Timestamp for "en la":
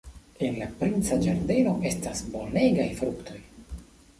0.45-0.69